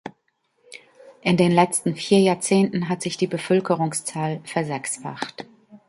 In 1.21 1.37
den 1.37 1.51
letzten 1.51 1.95
vier 1.95 2.17
Jahrzehnten 2.21 2.89
hat 2.89 3.03
sich 3.03 3.17
die 3.17 3.27
Bevölkerungszahl 3.27 4.41
versechsfacht. 4.45 5.45